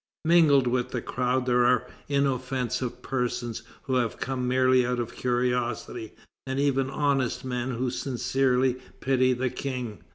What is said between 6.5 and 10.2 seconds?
even honest men who sincerely pity the King.